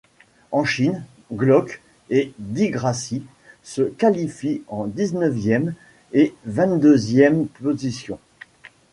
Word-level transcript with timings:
En 0.51 0.65
Chine, 0.65 1.03
Glock 1.31 1.79
et 2.09 2.33
di 2.39 2.69
Grassi 2.69 3.21
se 3.61 3.83
qualifient 3.83 4.63
en 4.67 4.87
dix-neuvième 4.87 5.75
et 6.11 6.33
vingt-deuxième 6.47 7.45
position. 7.45 8.17